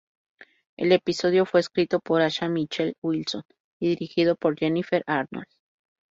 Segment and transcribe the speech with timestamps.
[0.77, 3.43] El episodio fue escrito por Asha Michelle Wilson,
[3.79, 5.45] y dirigido por Jennifer Arnold.